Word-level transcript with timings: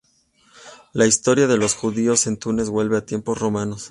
La 0.93 1.05
Historia 1.05 1.45
de 1.45 1.57
los 1.57 1.75
judíos 1.75 2.25
en 2.25 2.37
Túnez 2.37 2.69
vuelve 2.69 2.97
a 2.97 3.05
tiempos 3.05 3.37
romanos. 3.37 3.89